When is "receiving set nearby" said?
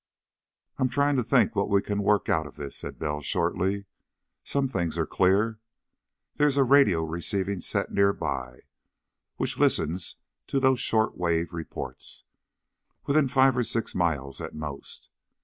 7.03-8.61